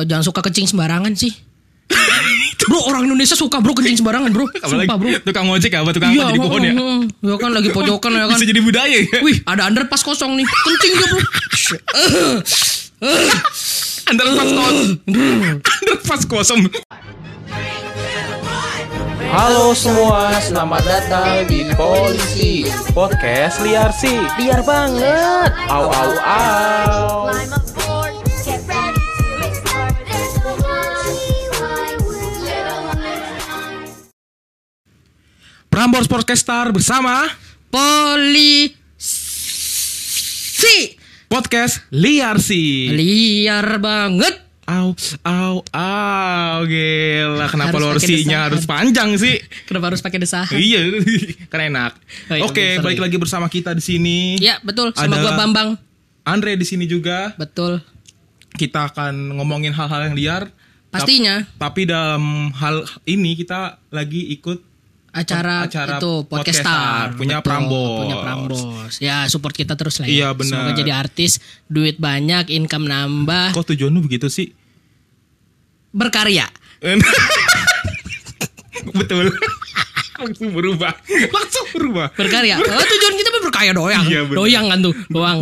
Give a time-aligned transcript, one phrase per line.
[0.00, 1.32] eh, jangan suka kencing sembarangan sih.
[2.60, 4.46] bro orang Indonesia suka bro kencing sembarangan bro.
[4.52, 5.10] Sumpah bro.
[5.24, 6.72] tukang ojek apa tukang Iya, apa jadi pohon ya.
[7.18, 8.36] ya kan lagi pojokan ya kan.
[8.38, 9.20] Bisa jadi budaya ya.
[9.20, 10.46] Wih, ada underpass kosong nih.
[10.46, 11.20] Kencing dia, Bro.
[14.10, 14.78] Underpass kosong.
[15.08, 16.60] Underpass kosong.
[19.30, 27.30] Halo semua, selamat datang di Polisi Podcast Liar sih Liar banget Au au au
[35.80, 37.24] Prambors Podcaster bersama
[37.72, 38.76] Polisi.
[41.24, 42.92] podcast Liar sih.
[42.92, 44.44] Liar banget.
[44.68, 44.92] Au
[45.24, 48.44] au au gila kenapa Harus lo pakai harusnya desahan.
[48.52, 49.40] harus panjang sih?
[49.64, 50.52] Kenapa harus pakai desahan?
[50.60, 50.84] iya,
[51.52, 51.96] kan enak.
[52.28, 52.84] Oh iya, Oke, sorry.
[52.84, 54.36] balik lagi bersama kita di sini.
[54.36, 54.92] Ya, betul.
[54.92, 55.80] Sama Ada- gua Bambang.
[56.28, 57.32] Andre di sini juga.
[57.40, 57.80] Betul.
[58.52, 60.52] Kita akan ngomongin hal-hal yang liar.
[60.92, 61.40] Pastinya.
[61.56, 64.68] Tap- Tapi dalam hal ini kita lagi ikut
[65.10, 67.98] Acara, Acara itu podcastar, podcastar punya Betul, Prambors.
[67.98, 68.62] punya Prambors
[68.98, 70.50] ya support kita terus lah Iya, ya benar.
[70.62, 71.32] semoga jadi artis
[71.66, 74.54] duit banyak income nambah Kok tujuan lu begitu sih?
[75.90, 76.46] berkarya
[78.92, 79.28] Betul.
[80.20, 80.92] Langsung berubah.
[81.08, 82.12] Langsung berubah.
[82.12, 83.29] berkarya oh, tujuan kita
[83.62, 85.38] berkarya doang Iya, doang kan tuh doang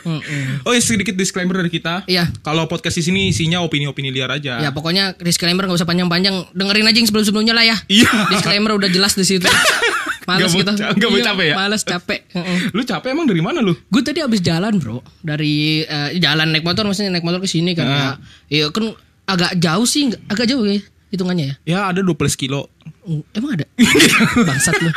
[0.66, 2.04] Oh ya sedikit disclaimer dari kita.
[2.06, 2.28] Iya.
[2.40, 4.58] Kalau podcast di sini isinya opini-opini liar aja.
[4.58, 8.10] Ya pokoknya disclaimer gak usah panjang-panjang Dengerin aja yang sebelum-sebelumnya lah ya Iya.
[8.28, 9.46] Disclaimer udah jelas di situ
[10.26, 11.54] Males Nggak kita ca- nggak mau capek ya?
[11.54, 12.20] Males capek.
[12.72, 13.78] Lu capek emang dari mana lu?
[13.86, 17.72] Gue tadi abis jalan bro Dari eh, jalan naik motor Maksudnya naik motor ke sini
[17.72, 17.94] kan Ah.
[17.94, 18.10] ya,
[18.50, 18.90] Iya kan
[19.24, 22.66] agak jauh sih nggak- Agak jauh ya hitungannya ya Ya ada 12 kilo.
[23.06, 23.66] Mm, Emang ada?
[24.50, 24.90] Bangsat lu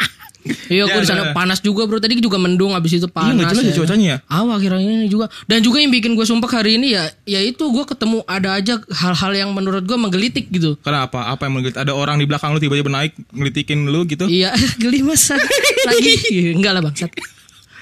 [0.68, 1.34] Iya Ya, gue di sana ada.
[1.34, 4.18] panas juga bro Tadi juga mendung abis itu panas nggak jelas ya cuacanya ya?
[4.28, 7.62] Awal akhirnya ini juga Dan juga yang bikin gue sumpah hari ini ya Ya itu
[7.62, 11.30] gue ketemu ada aja hal-hal yang menurut gue menggelitik gitu Kenapa?
[11.30, 11.76] Apa yang menggigit?
[11.76, 14.26] Ada orang di belakang lu tiba-tiba naik ngelitikin lu gitu?
[14.26, 14.50] Iya,
[14.82, 15.38] geli masa
[15.86, 16.18] lagi.
[16.58, 17.12] Enggak lah bangsat.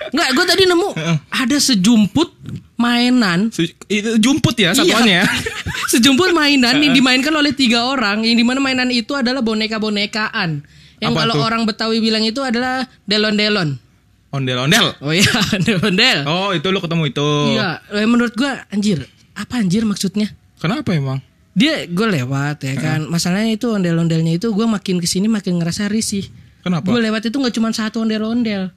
[0.07, 0.89] Enggak, gue tadi nemu
[1.27, 2.29] ada sejumput
[2.77, 3.49] mainan.
[3.49, 5.25] Su- Itu jumput ya satuannya ya.
[5.25, 5.29] Iya.
[5.91, 8.21] sejumput mainan yang dimainkan oleh tiga orang.
[8.21, 10.61] Yang di mana mainan itu adalah boneka-bonekaan.
[10.97, 11.43] Yang Apa kalau tuh?
[11.43, 13.77] orang Betawi bilang itu adalah delon-delon.
[14.27, 14.97] Ondel-ondel.
[14.99, 16.19] Oh iya, ondel-ondel.
[16.25, 17.27] Oh, itu lu ketemu itu.
[17.53, 19.05] Iya, eh, menurut gue anjir.
[19.33, 20.33] Apa anjir maksudnya?
[20.57, 21.21] Kenapa emang?
[21.53, 23.05] Dia gue lewat ya kan.
[23.05, 26.25] Masalahnya itu ondel-ondelnya itu gue makin ke sini makin ngerasa risih.
[26.61, 26.85] Kenapa?
[26.85, 28.69] Gue lewat itu nggak cuma satu ondel-ondel.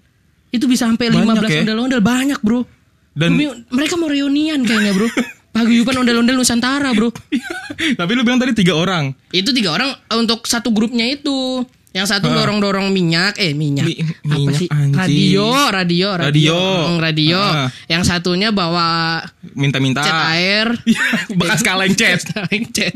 [0.48, 1.60] Itu bisa sampai Banyak 15 ya?
[1.62, 2.64] ondel-ondel banyak, Bro.
[3.10, 5.08] Dan Demi- mereka mau reunian kayaknya, Bro.
[5.50, 7.10] Paguyuban ondel-ondel Nusantara, Bro.
[7.98, 9.10] tapi lu bilang tadi tiga orang.
[9.28, 11.66] Itu tiga orang untuk satu grupnya itu.
[11.90, 13.82] Yang satu dorong-dorong minyak, eh minyak.
[13.82, 14.68] Mi- Apa minyak, sih?
[14.70, 14.94] anjing.
[14.94, 16.22] Radio, radio, radio.
[16.22, 16.58] Radio.
[16.86, 17.40] Hmm, radio.
[17.42, 17.66] Ah.
[17.90, 19.18] Yang satunya bawa
[19.58, 20.06] Minta-minta.
[20.06, 20.70] cat air.
[21.34, 22.22] Bekas kaleng cat.
[22.30, 22.94] Kaleng cat.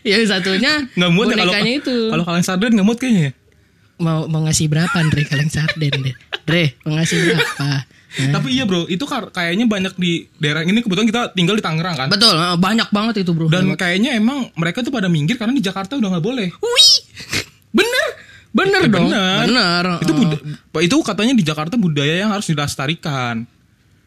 [0.00, 1.96] Yang satunya Nggak mood ya kalau itu.
[2.08, 3.36] kalau kaleng sarden nggak mood kayaknya.
[4.00, 6.16] mau mau ngasih berapa Andre kaleng sarden deh.
[6.48, 7.84] Dre, mau ngasih berapa?
[8.10, 8.34] Hah?
[8.34, 12.08] Tapi iya bro, itu kayaknya banyak di daerah ini kebetulan kita tinggal di Tangerang kan.
[12.10, 13.46] Betul, banyak banget itu, Bro.
[13.46, 16.50] Dan kayaknya emang mereka tuh pada minggir karena di Jakarta udah nggak boleh.
[16.50, 16.90] Wih.
[17.70, 18.06] Bener.
[18.50, 19.06] Bener Eh, dong.
[19.06, 19.46] bener.
[19.46, 19.84] Bener.
[20.02, 20.12] Itu
[20.80, 23.46] itu katanya di Jakarta budaya yang harus dilestarikan.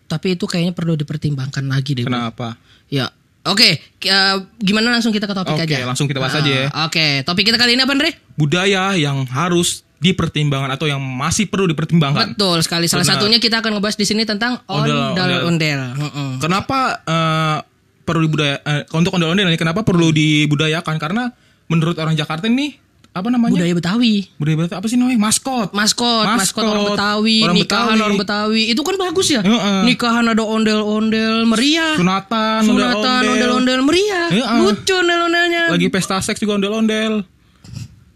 [0.04, 2.04] Tapi itu kayaknya perlu dipertimbangkan lagi deh.
[2.04, 2.12] Bro.
[2.12, 2.60] Kenapa?
[2.92, 3.08] Ya.
[3.44, 5.84] Oke, k- eh, gimana langsung kita ke topik Oke, aja?
[5.84, 6.68] langsung kita bahas aja ya.
[6.88, 8.16] Oke, topik kita kali ini apa, Andre?
[8.36, 12.36] Budaya yang harus dipertimbangkan atau yang masih perlu dipertimbangkan.
[12.36, 12.86] Betul sekali.
[12.86, 13.16] Salah Benar.
[13.18, 15.80] satunya kita akan ngebahas di sini tentang Ondel- ondel-ondel.
[15.96, 16.30] Heeh.
[16.38, 17.58] Kenapa eh,
[18.04, 21.00] perlu dibudaya eh, untuk ondel-ondel ini kenapa perlu dibudayakan?
[21.00, 21.32] Karena
[21.66, 22.76] menurut orang Jakarta ini
[23.14, 23.54] apa namanya?
[23.54, 24.26] Budaya Betawi.
[24.36, 25.20] Budaya Betawi apa sih namanya?
[25.22, 25.70] Maskot.
[25.70, 26.66] Maskot, maskot, Maskot.
[26.66, 28.02] orang Betawi, Orang nikahan Betawi.
[28.04, 28.62] orang Betawi.
[28.68, 29.42] Itu kan bagus ya.
[29.42, 29.80] Heeh.
[29.86, 31.94] Nikahan ada ondel-ondel meriah.
[31.94, 34.28] Sunatan, Sunatan, ondel-ondel meriah.
[34.34, 34.58] Heeh.
[34.60, 35.70] Lucu ondel-ondelnya.
[35.70, 37.22] Lagi pesta seks juga ondel-ondel.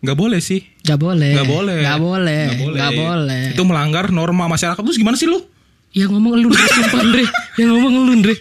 [0.07, 0.63] Gak boleh sih.
[0.87, 1.35] Gak boleh.
[1.35, 1.83] Gak boleh.
[1.83, 2.43] Gak boleh.
[2.71, 3.43] Gak boleh.
[3.51, 4.79] Itu melanggar norma masyarakat.
[4.79, 5.43] Terus gimana sih lu?
[5.91, 7.25] Yang ngomong lu Dre, sumpah Dre.
[7.59, 8.35] Yang ngomong lu Dre.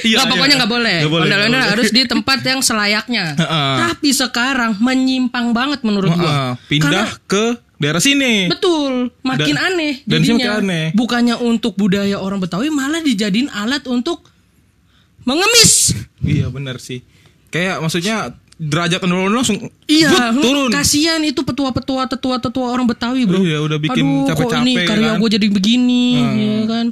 [0.00, 0.60] Iya, Nggak, pokoknya iya.
[0.64, 0.96] nggak boleh.
[1.04, 1.64] Nggak boleh, nggak boleh.
[1.68, 3.36] harus di tempat yang selayaknya.
[3.84, 6.56] Tapi sekarang menyimpang banget menurut gua.
[6.64, 7.44] pindah Karena- ke
[7.76, 8.48] daerah sini.
[8.48, 10.64] Betul, makin Dan- aneh dan jadinya.
[10.64, 10.96] aneh.
[10.96, 14.24] Bukannya untuk budaya orang Betawi malah dijadiin alat untuk
[15.28, 15.92] mengemis.
[16.24, 17.04] Iya benar sih.
[17.52, 20.70] Kayak maksudnya derajat ondel-ondel langsung Iya, but, turun.
[20.70, 23.38] Kasihan itu petua-petua tetua-tetua orang Betawi, Bro.
[23.38, 25.20] Iya, udah bikin capek-capek, ini karya kan?
[25.20, 26.86] gue jadi begini, ya kan.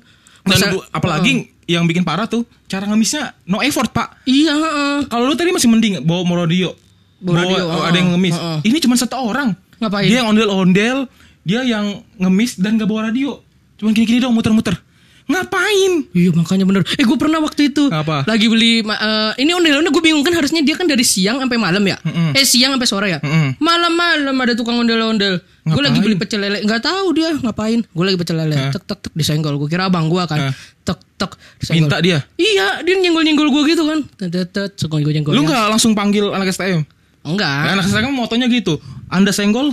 [0.44, 1.32] Dan Masa- bu- apalagi
[1.64, 4.20] yang bikin parah tuh cara ngemisnya no effort pak.
[4.24, 4.96] Iya, heeh.
[5.08, 6.76] Kalau lu tadi masih mending bawa mau radio,
[7.16, 8.36] Bawa radio, oh, heeh, ada yang ngemis.
[8.36, 8.58] heeh.
[8.62, 9.56] Ini cuma satu orang.
[9.80, 10.04] Ngapain?
[10.04, 11.08] Dia yang ondel-ondel,
[11.40, 13.40] dia yang ngemis dan gak bawa radio.
[13.74, 14.76] Cuman gini-gini dong muter-muter.
[15.24, 15.92] Ngapain?
[16.12, 16.82] Iya makanya bener.
[17.00, 18.28] Eh gue pernah waktu itu Apa?
[18.28, 21.80] lagi beli eh, ini ondel-ondel gue bingung kan harusnya dia kan dari siang sampai malam
[21.80, 21.96] ya.
[22.04, 22.36] Mm-mm.
[22.36, 23.18] Eh siang sampai sore ya.
[23.56, 25.40] Malam-malam ada tukang ondel-ondel.
[25.64, 27.80] Gue lagi beli pecel lele, nggak tahu dia ngapain.
[27.88, 28.68] Gue lagi pecel lele, Hah?
[28.68, 29.56] tek tek tek disenggol.
[29.56, 30.52] Gue kira abang gue kan.
[30.52, 30.52] Hah?
[30.84, 31.88] Tek tek disenggol.
[31.88, 32.20] Minta dia.
[32.36, 34.04] Iya, dia nyenggol-nyenggol gue gitu kan.
[34.20, 35.32] Tet tet gue nyenggol.
[35.32, 36.84] Lu nggak langsung panggil anak STM?
[37.24, 37.48] Enggak.
[37.48, 38.76] Nah, anak STM kan motonya gitu.
[39.08, 39.72] Anda senggol,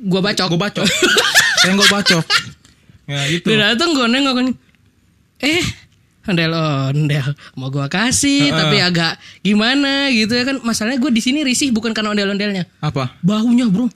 [0.00, 0.56] Gue bacok.
[0.56, 0.88] gue bacok.
[1.68, 2.24] senggol bacok.
[3.04, 3.52] Ya gitu.
[3.52, 4.46] Dia datang gue nengok kan.
[5.36, 5.64] Eh,
[6.26, 8.56] ondel ondel mau gue kasih Heeh.
[8.56, 9.14] tapi agak
[9.46, 13.14] gimana gitu ya kan masalahnya gue di sini risih bukan karena ondel ondelnya Apa?
[13.22, 13.86] baunya bro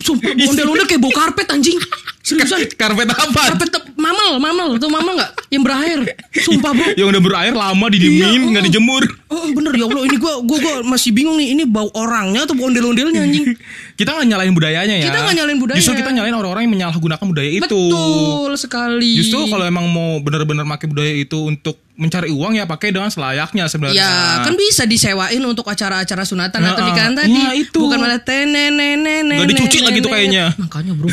[0.00, 1.78] sumpah ondel ondel kayak bau karpet anjing
[2.22, 3.42] seriusan Karpet apa?
[3.50, 6.00] karpet mamel mamel tuh mamel nggak yang berair
[6.32, 8.62] sumpah bro Yang udah berair lama didiemin, Iya, oh.
[8.62, 9.02] dijemur.
[9.28, 12.54] oh bener ya allah ini gue gue gue masih bingung nih ini bau orangnya atau
[12.54, 13.58] bau ondel ondelnya anjing
[13.92, 15.06] Kita nggak nyalain budayanya ya.
[15.10, 15.76] Kita nggak nyalain budaya.
[15.78, 17.62] Justru kita nyalain orang-orang yang menyalahgunakan budaya itu.
[17.62, 22.88] betul sekali Justru kalau emang mau benar-benar pakai budaya itu untuk mencari uang ya pakai
[22.88, 24.00] dengan selayaknya sebenarnya.
[24.00, 27.36] Ya kan bisa disewain untuk acara-acara sunatan atau nikahan tadi.
[27.36, 27.76] ya, itu.
[27.76, 29.28] Bukan malah tenenenenen.
[29.28, 30.56] Nggak dicuci lagi tuh kayaknya.
[30.56, 31.08] Makanya bro.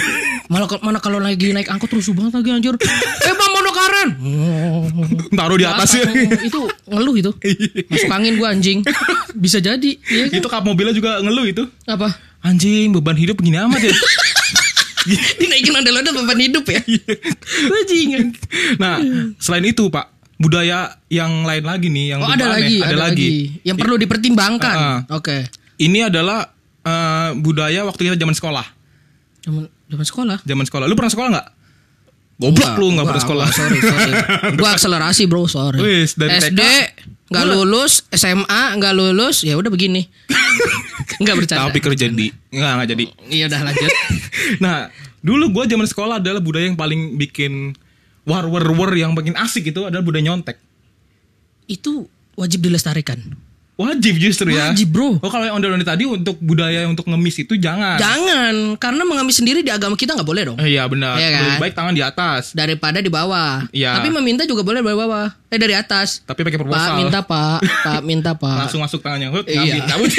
[0.48, 2.76] Malah mana kalau lagi naik angkot rusuh banget lagi anjir.
[2.80, 4.10] eh bang mau karen.
[5.40, 6.08] Taruh di atas ya.
[6.48, 7.32] itu ngeluh itu.
[7.92, 8.80] Masuk angin gua anjing.
[9.36, 10.00] Bisa jadi.
[10.08, 10.38] Iya kan?
[10.40, 11.64] itu kap mobilnya juga ngeluh itu.
[11.86, 12.08] Apa?
[12.40, 13.92] Anjing beban hidup begini amat ya.
[15.40, 16.80] Dinaikin ondel-ondel beban hidup ya.
[17.68, 18.32] Bajingan.
[18.80, 19.00] nah,
[19.40, 23.30] selain itu Pak, budaya yang lain lagi nih yang Oh ada aneh, lagi, ada, lagi.
[23.68, 24.78] Yang perlu dipertimbangkan.
[24.80, 25.52] Ah, Oke.
[25.76, 26.48] Ini adalah
[26.88, 28.66] eh, budaya waktu kita zaman sekolah.
[29.44, 30.38] Zaman zaman sekolah.
[30.48, 30.86] Zaman sekolah.
[30.88, 31.48] Lu pernah sekolah nggak?
[32.40, 33.48] Goblok lu nggak pernah sekolah.
[33.52, 34.12] Sorry, sorry.
[34.64, 35.84] Gua akselerasi, Bro, sorry.
[35.84, 36.64] Wis, dari SD
[37.30, 40.08] nggak lulus, SMA nggak lulus, ya udah begini.
[41.20, 41.68] Nggak bercanda.
[41.68, 43.06] Tapi kerja di nggak nggak jadi.
[43.28, 43.92] Iya udah lanjut.
[44.64, 44.88] nah,
[45.20, 47.76] dulu gua zaman sekolah adalah budaya yang paling bikin
[48.30, 50.62] war war war yang bikin asik itu adalah budaya nyontek.
[51.66, 52.06] Itu
[52.38, 53.18] wajib dilestarikan.
[53.80, 54.76] Wajib justru ya.
[54.76, 55.24] Wajib, bro.
[55.24, 57.96] Oh kalau yang ondel-ondel tadi untuk budaya untuk ngemis itu jangan.
[57.96, 60.58] Jangan, karena mengemis sendiri di agama kita nggak boleh dong.
[60.60, 61.16] Eh, Iya benar.
[61.16, 61.42] Iya kan?
[61.48, 62.52] Lebih baik tangan di atas.
[62.52, 63.64] Daripada di bawah.
[63.72, 63.96] Iya.
[63.96, 65.32] Tapi meminta juga boleh dari bawah.
[65.48, 66.20] Eh dari atas.
[66.28, 66.76] Tapi pakai proposal.
[66.76, 68.68] Pak minta pak, Pak minta pak.
[68.68, 69.32] Langsung masuk tangannya.
[69.32, 69.88] Hut, Iya.
[69.88, 70.12] cabut.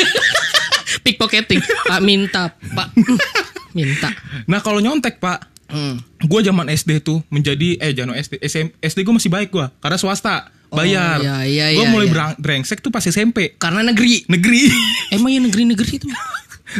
[1.05, 1.61] Pickpocketing.
[1.61, 2.97] Pak minta, Pak
[3.77, 4.09] minta.
[4.49, 5.96] nah kalau nyontek pak, Hmm.
[6.20, 9.96] gue zaman SD tuh menjadi eh jangan SD SM, SD gue masih baik gue karena
[9.96, 11.19] swasta bayar.
[11.19, 12.34] iya, iya, gue iya, mulai iya.
[12.38, 14.22] brengsek tuh pas SMP Karena negeri.
[14.26, 14.70] negeri.
[15.14, 16.06] Emang ya negeri-negeri itu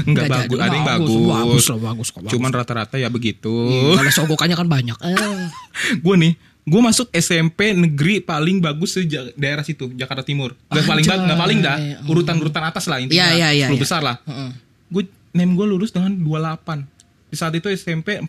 [0.07, 1.27] Enggak Nggak bagus, ada yang Bagus, bagus.
[1.27, 2.33] bagus bagus kok, bagus.
[2.39, 3.51] Cuman rata-rata ya begitu.
[3.99, 4.95] Kalau sogokannya kan banyak.
[5.11, 5.99] Eh.
[5.99, 6.33] gue nih,
[6.63, 10.55] gue masuk SMP negeri paling bagus di daerah situ, Jakarta Timur.
[10.71, 11.19] Gak paling Anjay.
[11.19, 11.77] ba- nggak paling dah,
[12.07, 13.35] urutan-urutan atas lah intinya.
[13.35, 13.81] Iya, iya, iya, 10 iya.
[13.83, 14.23] besar lah.
[14.23, 14.51] Heeh.
[14.95, 15.03] Gue
[15.35, 16.87] name gue lulus dengan 28.
[17.31, 18.27] Di saat itu SMP 40.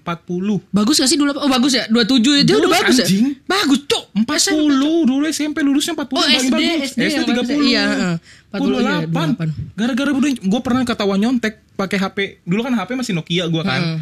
[0.70, 1.34] Bagus gak sih dulu?
[1.34, 1.90] Oh bagus ya.
[1.90, 3.26] 27 itu udah Bagus, bagus anjing.
[3.28, 3.50] ya.
[3.50, 4.04] Bagus cok.
[4.14, 6.90] 40 dulu SMP lulusnya 40 Oh, SD, bagus.
[6.92, 7.58] SD bagus ya.
[7.58, 8.16] Iya, heeh.
[8.52, 9.74] 40 iya, 28.
[9.74, 12.18] Gara-gara udah gue pernah ketahuan nyontek pakai HP.
[12.44, 13.82] Dulu kan HP masih Nokia gue kan.
[13.82, 13.98] Heeh.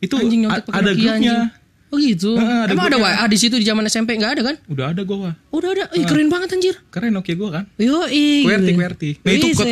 [0.00, 1.34] Itu Anjing nyontek ada Nokia, grupnya.
[1.48, 1.60] anjing.
[1.88, 2.30] Oh gitu.
[2.34, 2.96] Heeh, ada Emang ada.
[2.98, 4.56] WA di situ di zaman SMP nggak ada kan?
[4.66, 5.34] Udah ada gue wah.
[5.48, 5.84] Udah ada.
[5.92, 6.74] Ih, keren banget anjir.
[6.88, 7.64] Keren Nokia gue kan.
[7.76, 8.42] Yo, ih.
[8.42, 9.10] QWERTY, QWERTY.
[9.18, 9.64] Nah itu Wih, ke,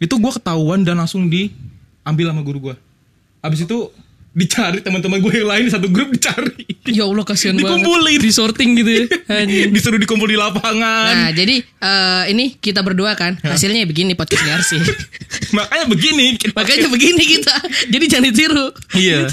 [0.00, 2.74] itu gue ketahuan dan langsung diambil sama guru gue.
[3.38, 3.78] Abis itu
[4.38, 6.62] dicari teman-teman gue yang lain di satu grup dicari.
[6.86, 7.82] Ya Allah kasihan banget.
[7.82, 8.18] Dikumpulin.
[8.22, 9.04] Di sorting gitu ya.
[9.74, 11.26] Disuruh dikumpul di lapangan.
[11.26, 14.78] Nah, jadi eh, ini kita berdua kan hasilnya begini podcast sih.
[15.58, 16.38] Makanya begini.
[16.54, 17.54] Makanya begini kita.
[17.90, 18.66] Jadi jangan ditiru.
[18.94, 19.26] Iya.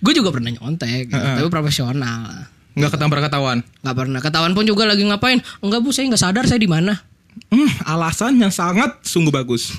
[0.00, 1.20] Gue juga pernah nyontek, gitu.
[1.20, 2.48] Tapi profesional.
[2.78, 3.58] nggak ketampar ketahuan.
[3.82, 5.42] Nggak pernah ketahuan pun juga lagi ngapain?
[5.58, 6.94] Enggak bu, saya nggak sadar saya di mana.
[7.50, 9.74] Hmm, alasan yang sangat sungguh bagus.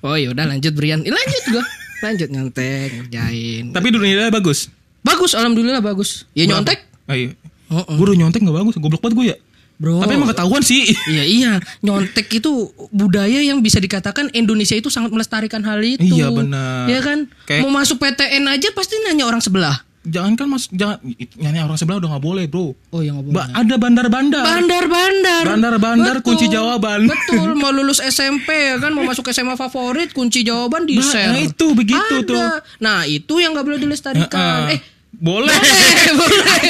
[0.00, 1.04] Oh ya udah lanjut Brian.
[1.04, 1.64] Eh, lanjut gua.
[2.00, 3.64] Lanjut nyontek, ngerjain.
[3.70, 4.72] Tapi dunia bagus.
[5.00, 6.24] Bagus, alhamdulillah bagus.
[6.32, 6.82] Ya nyontek.
[7.06, 7.36] Ayo.
[7.64, 7.94] Heeh.
[7.94, 9.36] Gue udah nyontek nggak bagus, goblok banget gue ya.
[9.74, 9.98] Bro.
[9.98, 10.86] Tapi emang ketahuan sih.
[11.12, 16.00] Iya iya, nyontek itu budaya yang bisa dikatakan Indonesia itu sangat melestarikan hal itu.
[16.00, 16.86] Iya, benar.
[16.86, 17.18] Iya kan?
[17.44, 19.82] Kayak- Mau masuk PTN aja pasti nanya orang sebelah.
[20.04, 21.00] Jangan kan mas, jangan
[21.34, 22.76] nyanyi orang sebelah udah nggak boleh bro.
[22.90, 23.32] Oh boleh.
[23.32, 24.44] Ba- ada bandar-bandar.
[24.44, 25.42] Bandar-bandar.
[25.46, 26.28] Bandar-bandar, Betul.
[26.28, 27.08] kunci jawaban.
[27.08, 31.32] Betul, mau lulus SMP ya kan, mau masuk SMA favorit, kunci jawaban di Nah, share.
[31.32, 32.28] nah, itu, begitu Ada.
[32.28, 32.44] tuh.
[32.78, 34.68] Nah, itu yang nggak boleh dilestarikan.
[34.68, 34.76] Heeh.
[34.76, 34.80] Eh,
[35.10, 35.56] boleh.
[35.56, 36.62] boleh, boleh.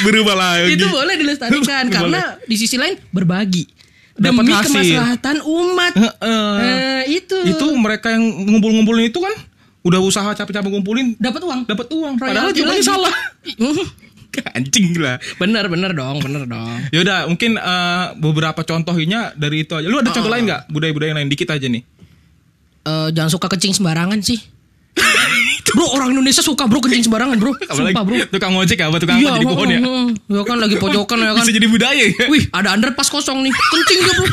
[0.00, 0.72] Berubah lagi.
[0.72, 1.92] itu boleh dilestarikan Boleh.
[1.92, 3.66] karena di sisi lain berbagi
[4.14, 4.66] Dapat demi hasil.
[4.66, 5.92] kemaslahatan umat.
[5.94, 6.54] Heeh.
[6.58, 7.36] Eh, itu.
[7.44, 9.34] Itu mereka yang ngumpul-ngumpulin itu kan
[9.88, 11.60] udah usaha capek-capek ngumpulin dapat uang.
[11.64, 12.14] dapat uang.
[12.20, 12.84] Padahal jawabannya lagi.
[12.84, 13.14] salah.
[14.54, 15.18] Anjing lah.
[15.40, 16.78] bener bener dong, bener dong.
[16.94, 19.88] Ya udah, mungkin eh, beberapa contohnya dari itu aja.
[19.88, 21.82] Lu ada contoh lain nggak budaya-budaya yang lain dikit aja nih?
[22.86, 24.38] Eh, jangan suka kecing sembarangan sih.
[25.76, 27.52] Bro orang Indonesia suka bro kencing sembarangan bro.
[27.52, 28.16] Apalagi Sumpah bro.
[28.32, 29.80] tukang ojek apa tukang apa jadi pohon ya.
[30.32, 31.44] Ya kan lagi pojokan ya kan.
[31.44, 32.24] Bisa jadi budaya ya.
[32.24, 33.52] Wih ada underpass kosong nih.
[33.52, 34.28] Kencing dia bro.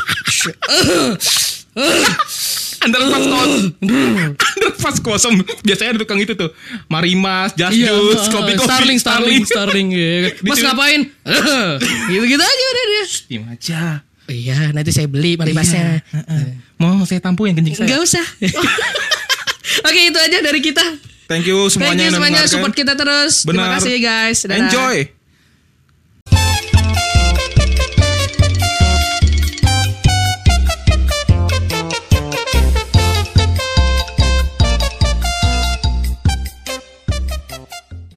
[2.86, 3.62] Underpass kosong.
[4.30, 5.34] Underpass kosong.
[5.60, 6.54] Biasanya ada tukang itu tuh.
[6.86, 8.32] Marimas, Just Iya, Juice, heeh.
[8.32, 8.64] kopi-kopi.
[8.64, 9.86] Starling, Starling, Starling.
[9.90, 10.30] iya.
[10.48, 11.00] Mas ngapain?
[12.10, 13.04] Gitu-gitu aja udah dia.
[13.26, 13.80] Diam aja.
[14.26, 16.02] Iya, nanti saya beli marimasnya.
[16.02, 16.46] Heeh.
[16.76, 17.86] Mau saya tampung yang kencing saya.
[17.86, 18.26] Enggak usah.
[19.86, 20.82] Oke, itu aja dari kita.
[21.26, 23.42] Thank you Thank semuanya you yang semuanya support kita terus.
[23.42, 23.78] Terima Benar.
[23.78, 24.38] kasih guys.
[24.46, 24.58] Dadah.
[24.62, 24.96] Enjoy.